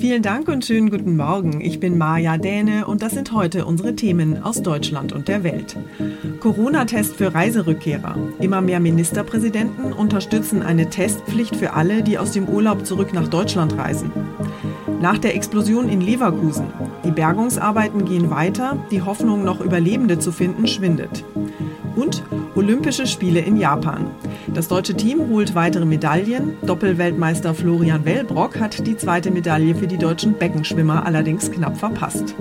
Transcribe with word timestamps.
Vielen 0.00 0.22
Dank 0.22 0.48
und 0.48 0.64
schönen 0.64 0.88
guten 0.88 1.14
Morgen. 1.14 1.60
Ich 1.60 1.78
bin 1.78 1.98
Maja 1.98 2.38
Däne 2.38 2.86
und 2.86 3.02
das 3.02 3.12
sind 3.12 3.32
heute 3.32 3.66
unsere 3.66 3.94
Themen 3.94 4.42
aus 4.42 4.62
Deutschland 4.62 5.12
und 5.12 5.28
der 5.28 5.44
Welt. 5.44 5.76
Corona-Test 6.40 7.16
für 7.16 7.34
Reiserückkehrer. 7.34 8.16
Immer 8.40 8.62
mehr 8.62 8.80
Ministerpräsidenten 8.80 9.92
unterstützen 9.92 10.62
eine 10.62 10.88
Testpflicht 10.88 11.54
für 11.54 11.74
alle, 11.74 12.02
die 12.02 12.16
aus 12.16 12.32
dem 12.32 12.48
Urlaub 12.48 12.86
zurück 12.86 13.12
nach 13.12 13.28
Deutschland 13.28 13.76
reisen. 13.76 14.10
Nach 15.02 15.18
der 15.18 15.34
Explosion 15.34 15.90
in 15.90 16.00
Leverkusen. 16.00 16.68
Die 17.04 17.10
Bergungsarbeiten 17.10 18.06
gehen 18.06 18.30
weiter, 18.30 18.82
die 18.90 19.02
Hoffnung, 19.02 19.44
noch 19.44 19.60
Überlebende 19.60 20.18
zu 20.18 20.32
finden, 20.32 20.66
schwindet. 20.66 21.24
Und 21.96 22.22
Olympische 22.54 23.06
Spiele 23.06 23.40
in 23.40 23.56
Japan. 23.56 24.10
Das 24.54 24.68
deutsche 24.68 24.94
Team 24.94 25.28
holt 25.28 25.54
weitere 25.54 25.84
Medaillen. 25.84 26.56
Doppelweltmeister 26.62 27.54
Florian 27.54 28.04
Wellbrock 28.04 28.58
hat 28.58 28.86
die 28.86 28.96
zweite 28.96 29.30
Medaille 29.30 29.74
für 29.74 29.86
die 29.86 29.98
deutschen 29.98 30.34
Beckenschwimmer 30.34 31.04
allerdings 31.06 31.50
knapp 31.50 31.76
verpasst. 31.76 32.34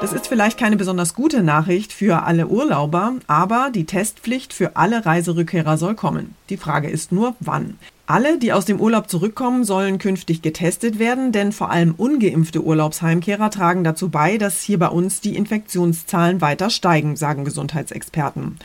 Das 0.00 0.12
ist 0.12 0.28
vielleicht 0.28 0.58
keine 0.58 0.76
besonders 0.76 1.14
gute 1.14 1.42
Nachricht 1.42 1.92
für 1.92 2.22
alle 2.22 2.46
Urlauber, 2.46 3.14
aber 3.26 3.70
die 3.74 3.84
Testpflicht 3.84 4.52
für 4.52 4.76
alle 4.76 5.04
Reiserückkehrer 5.04 5.76
soll 5.76 5.96
kommen. 5.96 6.36
Die 6.50 6.56
Frage 6.56 6.88
ist 6.88 7.10
nur, 7.10 7.34
wann. 7.40 7.78
Alle, 8.10 8.38
die 8.38 8.54
aus 8.54 8.64
dem 8.64 8.80
Urlaub 8.80 9.10
zurückkommen, 9.10 9.64
sollen 9.64 9.98
künftig 9.98 10.40
getestet 10.40 10.98
werden, 10.98 11.30
denn 11.30 11.52
vor 11.52 11.70
allem 11.70 11.94
ungeimpfte 11.94 12.64
Urlaubsheimkehrer 12.64 13.50
tragen 13.50 13.84
dazu 13.84 14.08
bei, 14.08 14.38
dass 14.38 14.62
hier 14.62 14.78
bei 14.78 14.88
uns 14.88 15.20
die 15.20 15.36
Infektionszahlen 15.36 16.40
weiter 16.40 16.70
steigen, 16.70 17.16
sagen 17.16 17.44
Gesundheitsexperten. 17.44 18.56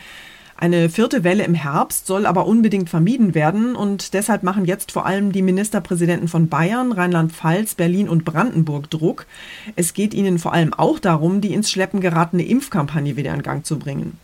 Eine 0.56 0.88
vierte 0.88 1.24
Welle 1.24 1.44
im 1.44 1.52
Herbst 1.52 2.06
soll 2.06 2.24
aber 2.24 2.46
unbedingt 2.46 2.88
vermieden 2.88 3.34
werden 3.34 3.76
und 3.76 4.14
deshalb 4.14 4.44
machen 4.44 4.64
jetzt 4.64 4.92
vor 4.92 5.04
allem 5.04 5.30
die 5.30 5.42
Ministerpräsidenten 5.42 6.28
von 6.28 6.48
Bayern, 6.48 6.92
Rheinland-Pfalz, 6.92 7.74
Berlin 7.74 8.08
und 8.08 8.24
Brandenburg 8.24 8.88
Druck. 8.88 9.26
Es 9.76 9.92
geht 9.92 10.14
ihnen 10.14 10.38
vor 10.38 10.54
allem 10.54 10.72
auch 10.72 10.98
darum, 10.98 11.42
die 11.42 11.52
ins 11.52 11.70
Schleppen 11.70 12.00
geratene 12.00 12.46
Impfkampagne 12.46 13.16
wieder 13.16 13.34
in 13.34 13.42
Gang 13.42 13.66
zu 13.66 13.78
bringen. 13.78 14.16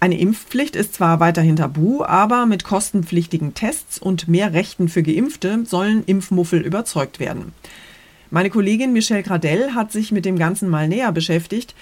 Eine 0.00 0.18
Impfpflicht 0.18 0.76
ist 0.76 0.94
zwar 0.94 1.20
weiterhin 1.20 1.56
tabu, 1.56 2.04
aber 2.04 2.46
mit 2.46 2.64
kostenpflichtigen 2.64 3.54
Tests 3.54 3.98
und 3.98 4.28
mehr 4.28 4.52
Rechten 4.52 4.88
für 4.88 5.02
Geimpfte 5.02 5.64
sollen 5.64 6.04
Impfmuffel 6.04 6.60
überzeugt 6.60 7.20
werden. 7.20 7.52
Meine 8.30 8.50
Kollegin 8.50 8.92
Michelle 8.92 9.22
Gradell 9.22 9.70
hat 9.72 9.92
sich 9.92 10.12
mit 10.12 10.24
dem 10.24 10.38
Ganzen 10.38 10.68
mal 10.68 10.88
näher 10.88 11.12
beschäftigt. 11.12 11.74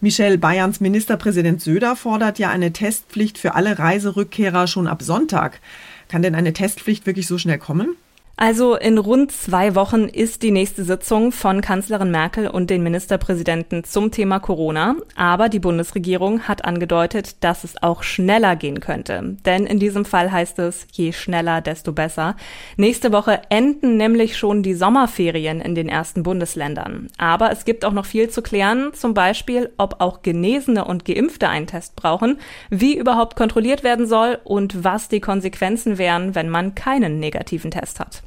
Michel, 0.00 0.36
Bayerns 0.36 0.80
Ministerpräsident 0.80 1.62
Söder 1.62 1.94
fordert 1.94 2.40
ja 2.40 2.50
eine 2.50 2.72
Testpflicht 2.72 3.38
für 3.38 3.54
alle 3.54 3.78
Reiserückkehrer 3.78 4.66
schon 4.66 4.88
ab 4.88 5.02
Sonntag. 5.02 5.60
Kann 6.08 6.22
denn 6.22 6.34
eine 6.34 6.52
Testpflicht 6.52 7.06
wirklich 7.06 7.28
so 7.28 7.38
schnell 7.38 7.58
kommen? 7.58 7.96
Also 8.44 8.74
in 8.74 8.98
rund 8.98 9.30
zwei 9.30 9.76
Wochen 9.76 10.08
ist 10.08 10.42
die 10.42 10.50
nächste 10.50 10.82
Sitzung 10.82 11.30
von 11.30 11.60
Kanzlerin 11.60 12.10
Merkel 12.10 12.48
und 12.48 12.70
den 12.70 12.82
Ministerpräsidenten 12.82 13.84
zum 13.84 14.10
Thema 14.10 14.40
Corona. 14.40 14.96
Aber 15.14 15.48
die 15.48 15.60
Bundesregierung 15.60 16.48
hat 16.48 16.64
angedeutet, 16.64 17.36
dass 17.44 17.62
es 17.62 17.80
auch 17.84 18.02
schneller 18.02 18.56
gehen 18.56 18.80
könnte. 18.80 19.36
Denn 19.46 19.64
in 19.64 19.78
diesem 19.78 20.04
Fall 20.04 20.32
heißt 20.32 20.58
es, 20.58 20.88
je 20.90 21.12
schneller, 21.12 21.60
desto 21.60 21.92
besser. 21.92 22.34
Nächste 22.76 23.12
Woche 23.12 23.42
enden 23.48 23.96
nämlich 23.96 24.36
schon 24.36 24.64
die 24.64 24.74
Sommerferien 24.74 25.60
in 25.60 25.76
den 25.76 25.88
ersten 25.88 26.24
Bundesländern. 26.24 27.06
Aber 27.18 27.52
es 27.52 27.64
gibt 27.64 27.84
auch 27.84 27.92
noch 27.92 28.06
viel 28.06 28.28
zu 28.28 28.42
klären. 28.42 28.92
Zum 28.92 29.14
Beispiel, 29.14 29.70
ob 29.78 30.00
auch 30.00 30.22
Genesene 30.22 30.84
und 30.84 31.04
Geimpfte 31.04 31.48
einen 31.48 31.68
Test 31.68 31.94
brauchen, 31.94 32.40
wie 32.70 32.98
überhaupt 32.98 33.36
kontrolliert 33.36 33.84
werden 33.84 34.08
soll 34.08 34.40
und 34.42 34.82
was 34.82 35.08
die 35.08 35.20
Konsequenzen 35.20 35.96
wären, 35.96 36.34
wenn 36.34 36.48
man 36.48 36.74
keinen 36.74 37.20
negativen 37.20 37.70
Test 37.70 38.00
hat. 38.00 38.24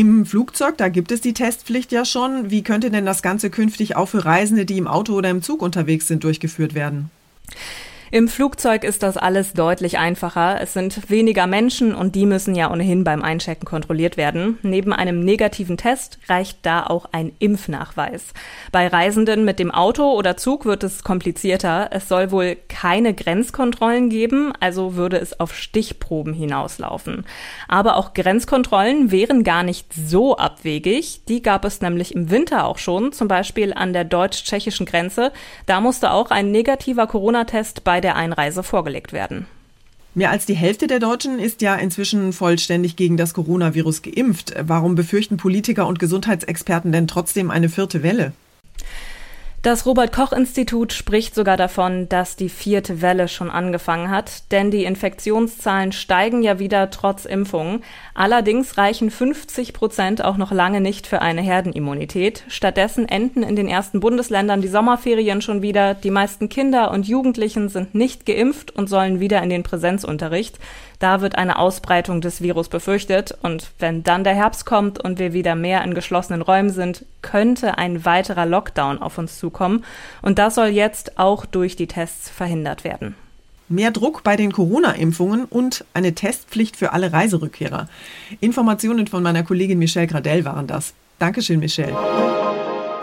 Im 0.00 0.24
Flugzeug, 0.24 0.78
da 0.78 0.88
gibt 0.88 1.12
es 1.12 1.20
die 1.20 1.34
Testpflicht 1.34 1.92
ja 1.92 2.06
schon. 2.06 2.50
Wie 2.50 2.62
könnte 2.62 2.90
denn 2.90 3.04
das 3.04 3.20
Ganze 3.20 3.50
künftig 3.50 3.96
auch 3.96 4.06
für 4.06 4.24
Reisende, 4.24 4.64
die 4.64 4.78
im 4.78 4.86
Auto 4.86 5.12
oder 5.12 5.28
im 5.28 5.42
Zug 5.42 5.60
unterwegs 5.60 6.08
sind, 6.08 6.24
durchgeführt 6.24 6.72
werden? 6.72 7.10
Im 8.12 8.26
Flugzeug 8.26 8.82
ist 8.82 9.04
das 9.04 9.16
alles 9.16 9.52
deutlich 9.52 9.98
einfacher. 9.98 10.60
Es 10.60 10.72
sind 10.72 11.10
weniger 11.10 11.46
Menschen 11.46 11.94
und 11.94 12.16
die 12.16 12.26
müssen 12.26 12.56
ja 12.56 12.68
ohnehin 12.72 13.04
beim 13.04 13.22
Einchecken 13.22 13.64
kontrolliert 13.64 14.16
werden. 14.16 14.58
Neben 14.62 14.92
einem 14.92 15.20
negativen 15.20 15.76
Test 15.76 16.18
reicht 16.28 16.58
da 16.66 16.84
auch 16.84 17.06
ein 17.12 17.30
Impfnachweis. 17.38 18.32
Bei 18.72 18.88
Reisenden 18.88 19.44
mit 19.44 19.60
dem 19.60 19.70
Auto 19.70 20.10
oder 20.10 20.36
Zug 20.36 20.64
wird 20.64 20.82
es 20.82 21.04
komplizierter. 21.04 21.90
Es 21.92 22.08
soll 22.08 22.32
wohl 22.32 22.56
keine 22.68 23.14
Grenzkontrollen 23.14 24.10
geben, 24.10 24.52
also 24.58 24.96
würde 24.96 25.18
es 25.18 25.38
auf 25.38 25.54
Stichproben 25.54 26.34
hinauslaufen. 26.34 27.24
Aber 27.68 27.96
auch 27.96 28.12
Grenzkontrollen 28.12 29.12
wären 29.12 29.44
gar 29.44 29.62
nicht 29.62 29.86
so 29.92 30.36
abwegig. 30.36 31.26
Die 31.26 31.42
gab 31.42 31.64
es 31.64 31.80
nämlich 31.80 32.12
im 32.16 32.28
Winter 32.28 32.64
auch 32.64 32.78
schon, 32.78 33.12
zum 33.12 33.28
Beispiel 33.28 33.72
an 33.72 33.92
der 33.92 34.02
deutsch-tschechischen 34.02 34.84
Grenze. 34.84 35.30
Da 35.66 35.80
musste 35.80 36.10
auch 36.10 36.32
ein 36.32 36.50
negativer 36.50 37.06
Corona-Test 37.06 37.84
bei 37.84 37.99
der 38.00 38.16
Einreise 38.16 38.62
vorgelegt 38.62 39.12
werden. 39.12 39.46
Mehr 40.14 40.30
als 40.30 40.44
die 40.44 40.54
Hälfte 40.54 40.88
der 40.88 40.98
Deutschen 40.98 41.38
ist 41.38 41.62
ja 41.62 41.76
inzwischen 41.76 42.32
vollständig 42.32 42.96
gegen 42.96 43.16
das 43.16 43.32
Coronavirus 43.32 44.02
geimpft. 44.02 44.54
Warum 44.60 44.96
befürchten 44.96 45.36
Politiker 45.36 45.86
und 45.86 46.00
Gesundheitsexperten 46.00 46.90
denn 46.90 47.06
trotzdem 47.06 47.50
eine 47.50 47.68
vierte 47.68 48.02
Welle? 48.02 48.32
Das 49.62 49.84
Robert 49.84 50.10
Koch 50.10 50.32
Institut 50.32 50.94
spricht 50.94 51.34
sogar 51.34 51.58
davon, 51.58 52.08
dass 52.08 52.34
die 52.34 52.48
vierte 52.48 53.02
Welle 53.02 53.28
schon 53.28 53.50
angefangen 53.50 54.08
hat, 54.08 54.50
denn 54.52 54.70
die 54.70 54.84
Infektionszahlen 54.84 55.92
steigen 55.92 56.42
ja 56.42 56.58
wieder 56.58 56.88
trotz 56.88 57.26
Impfungen. 57.26 57.84
Allerdings 58.14 58.78
reichen 58.78 59.10
50 59.10 59.74
Prozent 59.74 60.24
auch 60.24 60.38
noch 60.38 60.50
lange 60.50 60.80
nicht 60.80 61.06
für 61.06 61.20
eine 61.20 61.42
Herdenimmunität. 61.42 62.44
Stattdessen 62.48 63.06
enden 63.06 63.42
in 63.42 63.54
den 63.54 63.68
ersten 63.68 64.00
Bundesländern 64.00 64.62
die 64.62 64.68
Sommerferien 64.68 65.42
schon 65.42 65.60
wieder. 65.60 65.92
Die 65.92 66.10
meisten 66.10 66.48
Kinder 66.48 66.90
und 66.90 67.06
Jugendlichen 67.06 67.68
sind 67.68 67.94
nicht 67.94 68.24
geimpft 68.24 68.70
und 68.70 68.88
sollen 68.88 69.20
wieder 69.20 69.42
in 69.42 69.50
den 69.50 69.62
Präsenzunterricht. 69.62 70.58
Da 71.00 71.22
wird 71.22 71.36
eine 71.36 71.58
Ausbreitung 71.58 72.20
des 72.20 72.42
Virus 72.42 72.68
befürchtet 72.68 73.36
und 73.42 73.70
wenn 73.78 74.04
dann 74.04 74.22
der 74.22 74.34
Herbst 74.34 74.66
kommt 74.66 75.02
und 75.02 75.18
wir 75.18 75.32
wieder 75.32 75.54
mehr 75.54 75.82
in 75.82 75.94
geschlossenen 75.94 76.42
Räumen 76.42 76.68
sind, 76.68 77.06
könnte 77.22 77.78
ein 77.78 78.04
weiterer 78.04 78.44
Lockdown 78.44 79.00
auf 79.00 79.16
uns 79.16 79.38
zukommen 79.38 79.84
und 80.20 80.38
das 80.38 80.54
soll 80.54 80.68
jetzt 80.68 81.18
auch 81.18 81.46
durch 81.46 81.74
die 81.74 81.86
Tests 81.86 82.28
verhindert 82.28 82.84
werden. 82.84 83.14
Mehr 83.70 83.92
Druck 83.92 84.22
bei 84.24 84.36
den 84.36 84.52
Corona-Impfungen 84.52 85.46
und 85.46 85.84
eine 85.94 86.14
Testpflicht 86.14 86.76
für 86.76 86.92
alle 86.92 87.12
Reiserückkehrer. 87.12 87.88
Informationen 88.40 89.06
von 89.06 89.22
meiner 89.22 89.42
Kollegin 89.42 89.78
Michelle 89.78 90.06
Gradell 90.06 90.44
waren 90.44 90.66
das. 90.66 90.92
Dankeschön, 91.18 91.60
Michelle. 91.60 91.96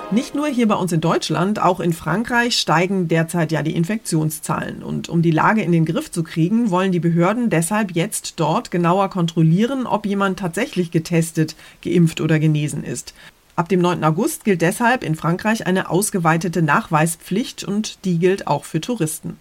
Nicht 0.10 0.36
nur 0.36 0.48
hier 0.48 0.70
bei 0.70 0.76
uns 0.76 0.94
in 0.94 1.02
Deutschland, 1.02 1.62
auch 1.62 1.82
in 1.82 1.92
Frankreich 1.92 2.58
steigen 2.58 3.10
derzeit 3.10 3.52
ja 3.52 3.62
die 3.62 3.76
Infektionszahlen. 3.76 4.82
Und 4.82 5.10
um 5.10 5.22
die 5.22 5.32
Lage 5.32 5.62
in 5.62 5.74
den 5.74 5.84
Griff 5.84 6.10
zu 6.10 6.24
kriegen, 6.24 6.70
wollen 6.70 6.94
die 6.94 7.02
Behörden 7.02 7.50
deshalb 7.50 7.92
jetzt 7.92 8.40
dort 8.40 8.72
genauer 8.72 9.10
kontrollieren, 9.10 9.86
ob 9.86 10.06
jemand 10.06 10.40
tatsächlich 10.40 10.92
getestet, 10.92 11.58
geimpft 11.84 12.22
oder 12.22 12.40
genesen 12.40 12.86
ist. 12.86 13.14
Ab 13.58 13.68
dem 13.68 13.82
9. 13.82 14.02
August 14.06 14.46
gilt 14.46 14.62
deshalb 14.62 15.04
in 15.04 15.16
Frankreich 15.16 15.68
eine 15.68 15.90
ausgeweitete 15.90 16.62
Nachweispflicht 16.62 17.66
und 17.66 18.06
die 18.06 18.18
gilt 18.18 18.48
auch 18.48 18.64
für 18.64 18.80
Touristen. 18.80 19.38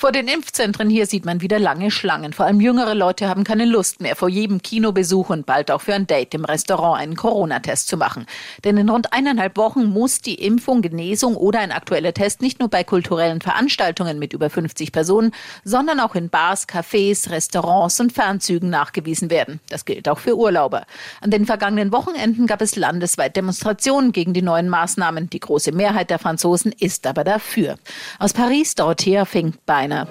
Vor 0.00 0.12
den 0.12 0.28
Impfzentren 0.28 0.88
hier 0.88 1.04
sieht 1.04 1.26
man 1.26 1.42
wieder 1.42 1.58
lange 1.58 1.90
Schlangen. 1.90 2.32
Vor 2.32 2.46
allem 2.46 2.58
jüngere 2.58 2.94
Leute 2.94 3.28
haben 3.28 3.44
keine 3.44 3.66
Lust 3.66 4.00
mehr, 4.00 4.16
vor 4.16 4.30
jedem 4.30 4.62
Kinobesuch 4.62 5.28
und 5.28 5.44
bald 5.44 5.70
auch 5.70 5.82
für 5.82 5.92
ein 5.92 6.06
Date 6.06 6.32
im 6.32 6.46
Restaurant 6.46 6.98
einen 6.98 7.16
Corona-Test 7.16 7.86
zu 7.86 7.98
machen. 7.98 8.24
Denn 8.64 8.78
in 8.78 8.88
rund 8.88 9.12
eineinhalb 9.12 9.58
Wochen 9.58 9.84
muss 9.84 10.22
die 10.22 10.36
Impfung, 10.36 10.80
Genesung 10.80 11.36
oder 11.36 11.60
ein 11.60 11.70
aktueller 11.70 12.14
Test 12.14 12.40
nicht 12.40 12.60
nur 12.60 12.70
bei 12.70 12.82
kulturellen 12.82 13.42
Veranstaltungen 13.42 14.18
mit 14.18 14.32
über 14.32 14.48
50 14.48 14.90
Personen, 14.90 15.32
sondern 15.64 16.00
auch 16.00 16.14
in 16.14 16.30
Bars, 16.30 16.66
Cafés, 16.66 17.28
Restaurants 17.28 18.00
und 18.00 18.10
Fernzügen 18.10 18.70
nachgewiesen 18.70 19.28
werden. 19.28 19.60
Das 19.68 19.84
gilt 19.84 20.08
auch 20.08 20.18
für 20.18 20.34
Urlauber. 20.34 20.86
An 21.20 21.30
den 21.30 21.44
vergangenen 21.44 21.92
Wochenenden 21.92 22.46
gab 22.46 22.62
es 22.62 22.74
landesweit 22.74 23.36
Demonstrationen 23.36 24.12
gegen 24.12 24.32
die 24.32 24.40
neuen 24.40 24.70
Maßnahmen. 24.70 25.28
Die 25.28 25.40
große 25.40 25.72
Mehrheit 25.72 26.08
der 26.08 26.18
Franzosen 26.18 26.72
ist 26.72 27.06
aber 27.06 27.22
dafür. 27.22 27.76
Aus 28.18 28.32
Paris, 28.32 28.74
Dorothea 28.74 29.26
Finkbein 29.26 29.89
einer. 29.90 30.08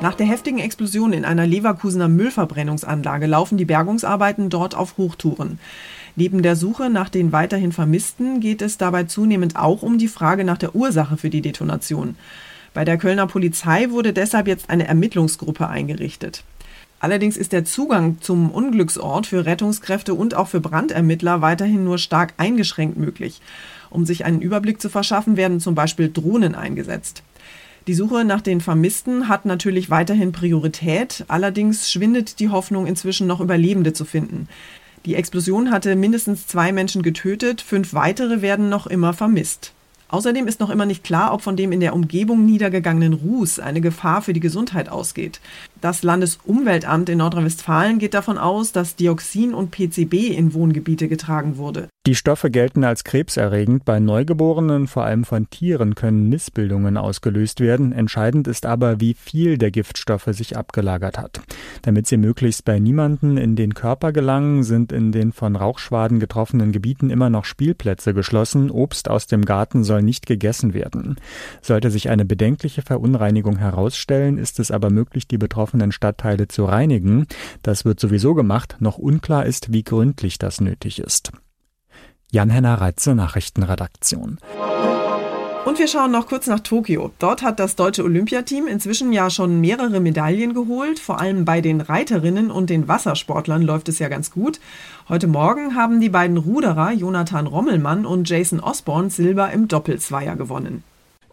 Nach 0.00 0.14
der 0.14 0.26
heftigen 0.26 0.58
Explosion 0.58 1.12
in 1.12 1.24
einer 1.24 1.46
Leverkusener 1.46 2.08
Müllverbrennungsanlage 2.08 3.26
laufen 3.26 3.56
die 3.56 3.64
Bergungsarbeiten 3.64 4.50
dort 4.50 4.74
auf 4.74 4.96
Hochtouren. 4.96 5.60
Neben 6.16 6.42
der 6.42 6.56
Suche 6.56 6.90
nach 6.90 7.08
den 7.08 7.32
weiterhin 7.32 7.72
Vermissten 7.72 8.40
geht 8.40 8.62
es 8.62 8.78
dabei 8.78 9.04
zunehmend 9.04 9.56
auch 9.56 9.82
um 9.82 9.98
die 9.98 10.08
Frage 10.08 10.44
nach 10.44 10.58
der 10.58 10.74
Ursache 10.74 11.16
für 11.16 11.30
die 11.30 11.40
Detonation. 11.40 12.16
Bei 12.74 12.84
der 12.84 12.98
Kölner 12.98 13.26
Polizei 13.26 13.90
wurde 13.90 14.12
deshalb 14.12 14.48
jetzt 14.48 14.70
eine 14.70 14.88
Ermittlungsgruppe 14.88 15.68
eingerichtet. 15.68 16.42
Allerdings 16.98 17.36
ist 17.36 17.52
der 17.52 17.64
Zugang 17.64 18.18
zum 18.20 18.50
Unglücksort 18.50 19.26
für 19.26 19.46
Rettungskräfte 19.46 20.14
und 20.14 20.34
auch 20.34 20.48
für 20.48 20.60
Brandermittler 20.60 21.40
weiterhin 21.40 21.84
nur 21.84 21.98
stark 21.98 22.34
eingeschränkt 22.36 22.96
möglich. 22.96 23.40
Um 23.90 24.06
sich 24.06 24.24
einen 24.24 24.40
Überblick 24.40 24.80
zu 24.80 24.88
verschaffen, 24.88 25.36
werden 25.36 25.60
zum 25.60 25.74
Beispiel 25.74 26.10
Drohnen 26.10 26.54
eingesetzt. 26.54 27.22
Die 27.88 27.94
Suche 27.94 28.24
nach 28.24 28.40
den 28.40 28.60
Vermissten 28.60 29.28
hat 29.28 29.44
natürlich 29.44 29.90
weiterhin 29.90 30.30
Priorität, 30.30 31.24
allerdings 31.26 31.90
schwindet 31.90 32.38
die 32.38 32.48
Hoffnung, 32.48 32.86
inzwischen 32.86 33.26
noch 33.26 33.40
Überlebende 33.40 33.92
zu 33.92 34.04
finden. 34.04 34.48
Die 35.04 35.16
Explosion 35.16 35.72
hatte 35.72 35.96
mindestens 35.96 36.46
zwei 36.46 36.70
Menschen 36.70 37.02
getötet, 37.02 37.60
fünf 37.60 37.92
weitere 37.92 38.40
werden 38.40 38.68
noch 38.68 38.86
immer 38.86 39.12
vermisst. 39.14 39.72
Außerdem 40.12 40.46
ist 40.46 40.60
noch 40.60 40.70
immer 40.70 40.86
nicht 40.86 41.02
klar, 41.02 41.34
ob 41.34 41.42
von 41.42 41.56
dem 41.56 41.72
in 41.72 41.80
der 41.80 41.94
Umgebung 41.94 42.44
niedergegangenen 42.44 43.14
Ruß 43.14 43.58
eine 43.58 43.80
Gefahr 43.80 44.22
für 44.22 44.32
die 44.32 44.40
Gesundheit 44.40 44.88
ausgeht. 44.88 45.40
Das 45.82 46.04
Landesumweltamt 46.04 47.08
in 47.08 47.18
Nordrhein-Westfalen 47.18 47.98
geht 47.98 48.14
davon 48.14 48.38
aus, 48.38 48.70
dass 48.70 48.94
Dioxin 48.94 49.52
und 49.52 49.72
PCB 49.72 50.28
in 50.28 50.54
Wohngebiete 50.54 51.08
getragen 51.08 51.56
wurde. 51.56 51.88
Die 52.06 52.14
Stoffe 52.14 52.50
gelten 52.52 52.84
als 52.84 53.02
krebserregend. 53.02 53.84
Bei 53.84 53.98
Neugeborenen, 53.98 54.86
vor 54.86 55.04
allem 55.04 55.24
von 55.24 55.50
Tieren, 55.50 55.96
können 55.96 56.28
Missbildungen 56.28 56.96
ausgelöst 56.96 57.60
werden. 57.60 57.92
Entscheidend 57.92 58.46
ist 58.46 58.64
aber, 58.64 59.00
wie 59.00 59.14
viel 59.14 59.58
der 59.58 59.72
Giftstoffe 59.72 60.28
sich 60.28 60.56
abgelagert 60.56 61.18
hat. 61.18 61.40
Damit 61.82 62.06
sie 62.06 62.16
möglichst 62.16 62.64
bei 62.64 62.78
niemanden 62.78 63.36
in 63.36 63.56
den 63.56 63.74
Körper 63.74 64.12
gelangen, 64.12 64.62
sind 64.62 64.92
in 64.92 65.10
den 65.10 65.32
von 65.32 65.56
Rauchschwaden 65.56 66.20
getroffenen 66.20 66.70
Gebieten 66.70 67.10
immer 67.10 67.30
noch 67.30 67.44
Spielplätze 67.44 68.14
geschlossen. 68.14 68.70
Obst 68.70 69.08
aus 69.10 69.26
dem 69.26 69.44
Garten 69.44 69.82
soll 69.82 70.02
nicht 70.02 70.26
gegessen 70.26 70.74
werden. 70.74 71.16
Sollte 71.60 71.90
sich 71.90 72.08
eine 72.08 72.24
bedenkliche 72.24 72.82
Verunreinigung 72.82 73.56
herausstellen, 73.56 74.38
ist 74.38 74.60
es 74.60 74.70
aber 74.70 74.90
möglich, 74.90 75.26
die 75.26 75.38
betroffenen 75.38 75.71
betroffenen 75.72 75.92
Stadtteile 75.92 76.48
zu 76.48 76.64
reinigen. 76.64 77.26
Das 77.62 77.84
wird 77.84 77.98
sowieso 77.98 78.34
gemacht, 78.34 78.76
noch 78.80 78.98
unklar 78.98 79.46
ist, 79.46 79.72
wie 79.72 79.82
gründlich 79.82 80.38
das 80.38 80.60
nötig 80.60 80.98
ist. 80.98 81.32
Jan-Henner 82.30 82.80
Reitze, 82.80 83.14
Nachrichtenredaktion. 83.14 84.38
Und 85.64 85.78
wir 85.78 85.86
schauen 85.86 86.10
noch 86.10 86.26
kurz 86.26 86.48
nach 86.48 86.60
Tokio. 86.60 87.12
Dort 87.18 87.42
hat 87.42 87.60
das 87.60 87.76
deutsche 87.76 88.02
Olympiateam 88.02 88.66
inzwischen 88.66 89.12
ja 89.12 89.30
schon 89.30 89.60
mehrere 89.60 90.00
Medaillen 90.00 90.54
geholt. 90.54 90.98
Vor 90.98 91.20
allem 91.20 91.44
bei 91.44 91.60
den 91.60 91.80
Reiterinnen 91.80 92.50
und 92.50 92.68
den 92.68 92.88
Wassersportlern 92.88 93.62
läuft 93.62 93.88
es 93.88 93.98
ja 93.98 94.08
ganz 94.08 94.32
gut. 94.32 94.60
Heute 95.08 95.28
Morgen 95.28 95.76
haben 95.76 96.00
die 96.00 96.08
beiden 96.08 96.36
Ruderer 96.36 96.92
Jonathan 96.92 97.46
Rommelmann 97.46 98.06
und 98.06 98.28
Jason 98.28 98.60
Osborne 98.60 99.10
Silber 99.10 99.52
im 99.52 99.68
Doppelzweier 99.68 100.36
gewonnen. 100.36 100.82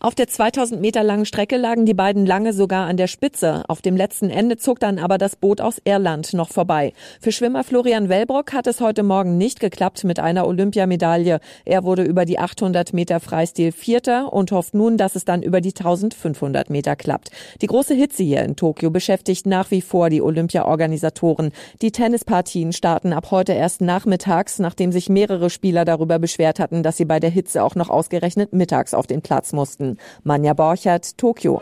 Auf 0.01 0.15
der 0.15 0.29
2000 0.29 0.79
Meter 0.79 1.03
langen 1.03 1.25
Strecke 1.25 1.57
lagen 1.57 1.85
die 1.85 1.93
beiden 1.93 2.25
lange 2.25 2.53
sogar 2.53 2.87
an 2.87 2.95
der 2.95 3.07
Spitze. 3.07 3.63
Auf 3.67 3.81
dem 3.81 3.97
letzten 3.97 4.29
Ende 4.29 4.55
zog 4.55 4.79
dann 4.79 4.97
aber 4.97 5.17
das 5.17 5.35
Boot 5.35 5.59
aus 5.59 5.81
Irland 5.83 6.33
noch 6.33 6.51
vorbei. 6.51 6.93
Für 7.19 7.33
Schwimmer 7.33 7.65
Florian 7.65 8.07
Wellbrock 8.07 8.53
hat 8.53 8.65
es 8.67 8.79
heute 8.79 9.03
Morgen 9.03 9.37
nicht 9.37 9.59
geklappt 9.59 10.05
mit 10.05 10.17
einer 10.17 10.47
Olympiamedaille. 10.47 11.41
Er 11.65 11.83
wurde 11.83 12.03
über 12.03 12.23
die 12.23 12.39
800 12.39 12.93
Meter 12.93 13.19
Freistil 13.19 13.73
Vierter 13.73 14.31
und 14.31 14.53
hofft 14.53 14.73
nun, 14.73 14.95
dass 14.95 15.17
es 15.17 15.25
dann 15.25 15.43
über 15.43 15.59
die 15.59 15.75
1500 15.75 16.69
Meter 16.69 16.95
klappt. 16.95 17.31
Die 17.61 17.67
große 17.67 17.93
Hitze 17.93 18.23
hier 18.23 18.43
in 18.43 18.55
Tokio 18.55 18.91
beschäftigt 18.91 19.47
nach 19.47 19.69
wie 19.69 19.81
vor 19.81 20.09
die 20.09 20.21
Olympiaorganisatoren. 20.21 21.51
Die 21.81 21.91
Tennispartien 21.91 22.71
starten 22.71 23.11
ab 23.11 23.31
heute 23.31 23.51
erst 23.51 23.81
nachmittags, 23.81 24.59
nachdem 24.59 24.93
sich 24.93 25.09
mehrere 25.09 25.49
Spieler 25.49 25.83
darüber 25.83 26.19
beschwert 26.19 26.61
hatten, 26.61 26.83
dass 26.83 26.95
sie 26.95 27.05
bei 27.05 27.19
der 27.19 27.31
Hitze 27.31 27.65
auch 27.65 27.75
noch 27.75 27.89
ausgerechnet 27.89 28.53
mittags 28.53 28.93
auf 28.93 29.05
den 29.05 29.21
Platz 29.21 29.51
mussten. 29.51 29.88
Manja 30.23 30.53
Borchert, 30.53 31.17
Tokio. 31.17 31.61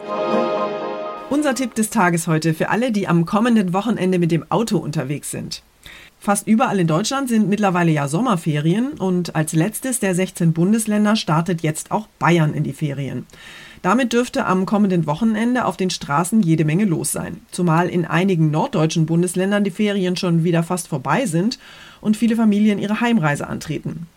Unser 1.29 1.55
Tipp 1.55 1.75
des 1.75 1.89
Tages 1.89 2.27
heute 2.27 2.53
für 2.53 2.69
alle, 2.69 2.91
die 2.91 3.07
am 3.07 3.25
kommenden 3.25 3.73
Wochenende 3.73 4.17
mit 4.17 4.31
dem 4.31 4.49
Auto 4.49 4.77
unterwegs 4.77 5.31
sind. 5.31 5.61
Fast 6.19 6.47
überall 6.47 6.79
in 6.79 6.87
Deutschland 6.87 7.29
sind 7.29 7.47
mittlerweile 7.47 7.91
ja 7.91 8.07
Sommerferien 8.07 8.93
und 8.93 9.35
als 9.35 9.53
letztes 9.53 9.99
der 9.99 10.15
16 10.15 10.53
Bundesländer 10.53 11.15
startet 11.15 11.61
jetzt 11.61 11.91
auch 11.91 12.07
Bayern 12.19 12.53
in 12.53 12.63
die 12.63 12.73
Ferien. 12.73 13.25
Damit 13.81 14.13
dürfte 14.13 14.45
am 14.45 14.65
kommenden 14.65 15.05
Wochenende 15.05 15.65
auf 15.65 15.77
den 15.77 15.89
Straßen 15.89 16.41
jede 16.41 16.65
Menge 16.65 16.85
los 16.85 17.11
sein, 17.11 17.41
zumal 17.51 17.87
in 17.89 18.05
einigen 18.05 18.49
norddeutschen 18.49 19.05
Bundesländern 19.05 19.63
die 19.63 19.71
Ferien 19.71 20.17
schon 20.17 20.43
wieder 20.43 20.63
fast 20.63 20.87
vorbei 20.87 21.25
sind 21.25 21.59
und 22.01 22.17
viele 22.17 22.35
Familien 22.35 22.79
ihre 22.79 22.99
Heimreise 23.01 23.47
antreten. 23.47 24.07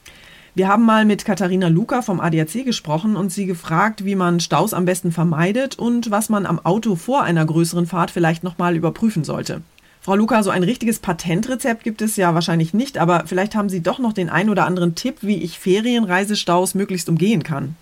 Wir 0.54 0.66
haben 0.66 0.85
mal 0.85 1.04
mit 1.04 1.25
Katharina 1.25 1.69
Luca 1.69 2.02
vom 2.02 2.19
ADAC 2.19 2.64
gesprochen 2.64 3.14
und 3.14 3.30
sie 3.30 3.47
gefragt, 3.47 4.04
wie 4.04 4.16
man 4.16 4.40
Staus 4.40 4.75
am 4.75 4.85
besten 4.85 5.12
vermeidet 5.12 5.78
und 5.78 6.11
was 6.11 6.28
man 6.28 6.45
am 6.45 6.59
Auto 6.59 6.97
vor 6.97 7.23
einer 7.23 7.47
größeren 7.47 7.87
Fahrt 7.87 8.11
vielleicht 8.11 8.42
nochmal 8.42 8.75
überprüfen 8.75 9.23
sollte. 9.23 9.62
Frau 10.00 10.16
Luca, 10.16 10.42
so 10.42 10.50
ein 10.50 10.64
richtiges 10.64 10.99
Patentrezept 10.99 11.85
gibt 11.85 12.02
es 12.02 12.16
ja 12.16 12.35
wahrscheinlich 12.35 12.75
nicht, 12.75 12.99
aber 12.99 13.25
vielleicht 13.26 13.54
haben 13.54 13.69
Sie 13.69 13.80
doch 13.80 14.00
noch 14.00 14.12
den 14.12 14.28
ein 14.28 14.50
oder 14.50 14.66
anderen 14.66 14.97
Tipp, 14.97 15.19
wie 15.21 15.40
ich 15.40 15.59
Ferienreisestaus 15.59 16.75
möglichst 16.75 17.09
umgehen 17.09 17.45
kann. 17.45 17.76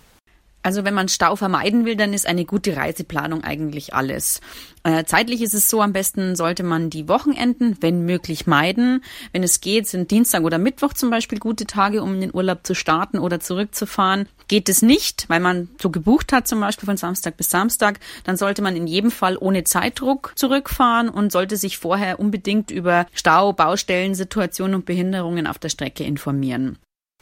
Also 0.61 0.83
wenn 0.83 0.93
man 0.93 1.07
Stau 1.07 1.35
vermeiden 1.37 1.85
will, 1.85 1.95
dann 1.95 2.13
ist 2.13 2.27
eine 2.27 2.43
gute 2.43 2.75
Reiseplanung 2.75 3.43
eigentlich 3.43 3.93
alles. 3.93 4.41
Äh, 4.83 5.05
zeitlich 5.05 5.41
ist 5.41 5.53
es 5.53 5.69
so, 5.69 5.81
am 5.81 5.93
besten 5.93 6.35
sollte 6.35 6.63
man 6.63 6.89
die 6.89 7.07
Wochenenden, 7.07 7.77
wenn 7.79 8.05
möglich, 8.05 8.45
meiden. 8.45 9.03
Wenn 9.31 9.43
es 9.43 9.61
geht, 9.61 9.87
sind 9.87 10.11
Dienstag 10.11 10.43
oder 10.43 10.57
Mittwoch 10.57 10.93
zum 10.93 11.09
Beispiel 11.09 11.39
gute 11.39 11.65
Tage, 11.65 12.03
um 12.03 12.15
in 12.15 12.21
den 12.21 12.33
Urlaub 12.33 12.65
zu 12.65 12.75
starten 12.75 13.19
oder 13.19 13.39
zurückzufahren. 13.39 14.27
Geht 14.49 14.67
es 14.67 14.81
nicht, 14.81 15.25
weil 15.29 15.39
man 15.39 15.69
so 15.81 15.89
gebucht 15.89 16.33
hat, 16.33 16.47
zum 16.47 16.59
Beispiel 16.59 16.87
von 16.87 16.97
Samstag 16.97 17.37
bis 17.37 17.49
Samstag, 17.49 17.99
dann 18.23 18.35
sollte 18.35 18.61
man 18.61 18.75
in 18.75 18.87
jedem 18.87 19.11
Fall 19.11 19.37
ohne 19.39 19.63
Zeitdruck 19.63 20.33
zurückfahren 20.35 21.07
und 21.07 21.31
sollte 21.31 21.55
sich 21.55 21.77
vorher 21.77 22.19
unbedingt 22.19 22.71
über 22.71 23.05
Stau, 23.13 23.53
Baustellen, 23.53 24.15
Situationen 24.15 24.75
und 24.75 24.85
Behinderungen 24.85 25.47
auf 25.47 25.59
der 25.59 25.69
Strecke 25.69 26.03
informieren. 26.03 26.77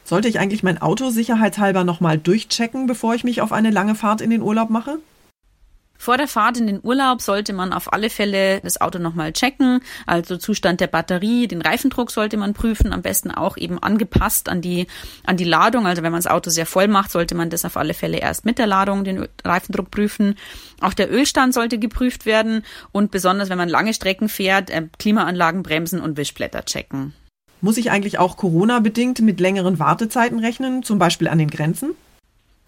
Sollte 0.08 0.28
ich 0.28 0.38
eigentlich 0.38 0.62
mein 0.62 0.80
Auto 0.80 1.10
sicherheitshalber 1.10 1.84
nochmal 1.84 2.16
durchchecken, 2.16 2.86
bevor 2.86 3.14
ich 3.14 3.24
mich 3.24 3.42
auf 3.42 3.52
eine 3.52 3.68
lange 3.68 3.94
Fahrt 3.94 4.22
in 4.22 4.30
den 4.30 4.40
Urlaub 4.40 4.70
mache? 4.70 5.00
Vor 5.98 6.16
der 6.16 6.28
Fahrt 6.28 6.56
in 6.56 6.66
den 6.66 6.80
Urlaub 6.82 7.20
sollte 7.20 7.52
man 7.52 7.74
auf 7.74 7.92
alle 7.92 8.08
Fälle 8.08 8.62
das 8.62 8.80
Auto 8.80 8.98
nochmal 8.98 9.34
checken. 9.34 9.80
Also 10.06 10.38
Zustand 10.38 10.80
der 10.80 10.86
Batterie, 10.86 11.46
den 11.46 11.60
Reifendruck 11.60 12.10
sollte 12.10 12.38
man 12.38 12.54
prüfen, 12.54 12.94
am 12.94 13.02
besten 13.02 13.30
auch 13.30 13.58
eben 13.58 13.82
angepasst 13.82 14.48
an 14.48 14.62
die, 14.62 14.86
an 15.26 15.36
die 15.36 15.44
Ladung. 15.44 15.86
Also 15.86 16.02
wenn 16.02 16.12
man 16.12 16.22
das 16.22 16.30
Auto 16.32 16.48
sehr 16.48 16.64
voll 16.64 16.88
macht, 16.88 17.10
sollte 17.10 17.34
man 17.34 17.50
das 17.50 17.66
auf 17.66 17.76
alle 17.76 17.92
Fälle 17.92 18.16
erst 18.16 18.46
mit 18.46 18.56
der 18.56 18.66
Ladung 18.66 19.04
den 19.04 19.28
Reifendruck 19.44 19.90
prüfen. 19.90 20.36
Auch 20.80 20.94
der 20.94 21.12
Ölstand 21.12 21.52
sollte 21.52 21.78
geprüft 21.78 22.24
werden 22.24 22.64
und 22.92 23.10
besonders 23.10 23.50
wenn 23.50 23.58
man 23.58 23.68
lange 23.68 23.92
Strecken 23.92 24.30
fährt, 24.30 24.70
äh, 24.70 24.86
Klimaanlagen, 24.98 25.62
Bremsen 25.62 26.00
und 26.00 26.16
Wischblätter 26.16 26.64
checken. 26.64 27.12
Muss 27.60 27.76
ich 27.76 27.90
eigentlich 27.90 28.18
auch 28.18 28.36
Corona-bedingt 28.36 29.20
mit 29.20 29.40
längeren 29.40 29.78
Wartezeiten 29.78 30.38
rechnen, 30.38 30.82
zum 30.82 30.98
Beispiel 30.98 31.28
an 31.28 31.38
den 31.38 31.50
Grenzen? 31.50 31.90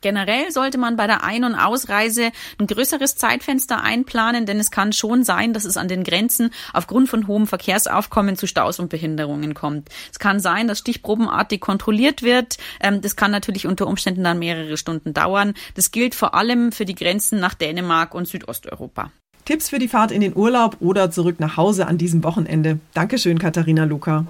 Generell 0.02 0.50
sollte 0.50 0.78
man 0.78 0.96
bei 0.96 1.06
der 1.06 1.24
Ein- 1.24 1.44
und 1.44 1.54
Ausreise 1.54 2.30
ein 2.58 2.66
größeres 2.66 3.16
Zeitfenster 3.16 3.82
einplanen, 3.82 4.46
denn 4.46 4.58
es 4.58 4.70
kann 4.70 4.94
schon 4.94 5.24
sein, 5.24 5.52
dass 5.52 5.66
es 5.66 5.76
an 5.76 5.88
den 5.88 6.04
Grenzen 6.04 6.50
aufgrund 6.72 7.10
von 7.10 7.26
hohem 7.26 7.46
Verkehrsaufkommen 7.46 8.36
zu 8.36 8.46
Staus 8.46 8.80
und 8.80 8.88
Behinderungen 8.88 9.52
kommt. 9.52 9.90
Es 10.10 10.18
kann 10.18 10.40
sein, 10.40 10.68
dass 10.68 10.78
stichprobenartig 10.78 11.60
kontrolliert 11.60 12.22
wird. 12.22 12.56
Ähm, 12.80 13.02
das 13.02 13.14
kann 13.14 13.30
natürlich 13.30 13.66
unter 13.66 13.86
Umständen 13.86 14.24
dann 14.24 14.38
mehrere 14.38 14.78
Stunden 14.78 15.12
dauern. 15.12 15.52
Das 15.74 15.90
gilt 15.90 16.14
vor 16.14 16.34
allem 16.34 16.72
für 16.72 16.86
die 16.86 16.94
Grenzen 16.94 17.38
nach 17.38 17.54
Dänemark 17.54 18.14
und 18.14 18.26
Südosteuropa. 18.26 19.12
Tipps 19.44 19.68
für 19.68 19.78
die 19.78 19.88
Fahrt 19.88 20.12
in 20.12 20.20
den 20.20 20.34
Urlaub 20.34 20.76
oder 20.80 21.10
zurück 21.10 21.40
nach 21.40 21.56
Hause 21.56 21.86
an 21.86 21.98
diesem 21.98 22.24
Wochenende. 22.24 22.78
Dankeschön, 22.94 23.38
Katharina 23.38 23.84
Luca. 23.84 24.26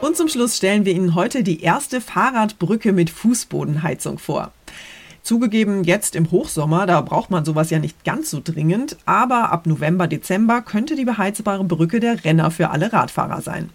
Und 0.00 0.16
zum 0.16 0.28
Schluss 0.28 0.56
stellen 0.56 0.86
wir 0.86 0.94
Ihnen 0.94 1.14
heute 1.14 1.42
die 1.42 1.60
erste 1.60 2.00
Fahrradbrücke 2.00 2.92
mit 2.92 3.10
Fußbodenheizung 3.10 4.18
vor. 4.18 4.50
Zugegeben, 5.22 5.84
jetzt 5.84 6.16
im 6.16 6.30
Hochsommer, 6.30 6.86
da 6.86 7.02
braucht 7.02 7.30
man 7.30 7.44
sowas 7.44 7.68
ja 7.68 7.78
nicht 7.78 8.02
ganz 8.04 8.30
so 8.30 8.40
dringend, 8.42 8.96
aber 9.04 9.52
ab 9.52 9.66
November, 9.66 10.06
Dezember 10.06 10.62
könnte 10.62 10.96
die 10.96 11.04
beheizbare 11.04 11.64
Brücke 11.64 12.00
der 12.00 12.24
Renner 12.24 12.50
für 12.50 12.70
alle 12.70 12.94
Radfahrer 12.94 13.42
sein. 13.42 13.68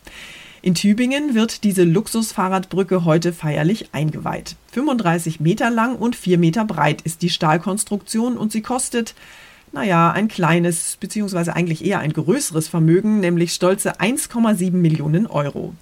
In 0.64 0.74
Tübingen 0.74 1.36
wird 1.36 1.64
diese 1.64 1.84
Luxusfahrradbrücke 1.84 3.06
heute 3.06 3.32
feierlich 3.32 3.90
eingeweiht. 3.92 4.56
35 4.72 5.40
Meter 5.40 5.70
lang 5.70 5.96
und 5.96 6.16
4 6.16 6.40
Meter 6.40 6.66
breit 6.66 7.04
ist 7.04 7.22
die 7.22 7.30
Stahlkonstruktion 7.30 8.36
und 8.36 8.52
sie 8.52 8.64
kostet, 8.64 9.14
naja, 9.72 10.12
ein 10.12 10.28
kleines, 10.28 10.98
beziehungsweise 11.00 11.56
eigentlich 11.56 11.86
eher 11.86 12.00
ein 12.00 12.14
größeres 12.14 12.68
Vermögen, 12.68 13.20
nämlich 13.20 13.54
stolze 13.54 14.00
1,7 14.00 14.72
Millionen 14.72 15.28
Euro. 15.28 15.76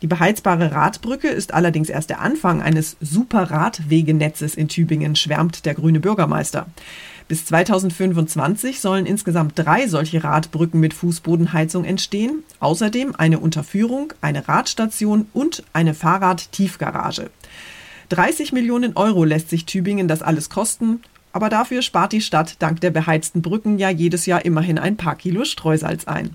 Die 0.00 0.06
beheizbare 0.06 0.72
Radbrücke 0.72 1.28
ist 1.28 1.52
allerdings 1.54 1.88
erst 1.88 2.10
der 2.10 2.20
Anfang 2.20 2.62
eines 2.62 2.96
Super-Radwegenetzes 3.00 4.54
in 4.54 4.68
Tübingen, 4.68 5.16
schwärmt 5.16 5.66
der 5.66 5.74
grüne 5.74 5.98
Bürgermeister. 5.98 6.66
Bis 7.26 7.44
2025 7.46 8.80
sollen 8.80 9.06
insgesamt 9.06 9.52
drei 9.56 9.86
solche 9.88 10.22
Radbrücken 10.22 10.80
mit 10.80 10.94
Fußbodenheizung 10.94 11.84
entstehen, 11.84 12.44
außerdem 12.60 13.14
eine 13.16 13.40
Unterführung, 13.40 14.12
eine 14.20 14.48
Radstation 14.48 15.26
und 15.34 15.64
eine 15.72 15.94
Fahrradtiefgarage. 15.94 17.30
30 18.08 18.52
Millionen 18.52 18.96
Euro 18.96 19.24
lässt 19.24 19.50
sich 19.50 19.66
Tübingen 19.66 20.08
das 20.08 20.22
alles 20.22 20.48
kosten, 20.48 21.00
aber 21.32 21.50
dafür 21.50 21.82
spart 21.82 22.12
die 22.12 22.22
Stadt 22.22 22.56
dank 22.60 22.80
der 22.80 22.90
beheizten 22.90 23.42
Brücken 23.42 23.78
ja 23.78 23.90
jedes 23.90 24.24
Jahr 24.24 24.44
immerhin 24.44 24.78
ein 24.78 24.96
paar 24.96 25.16
Kilo 25.16 25.44
Streusalz 25.44 26.06
ein. 26.06 26.34